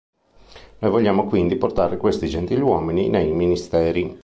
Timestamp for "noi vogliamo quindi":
0.79-1.57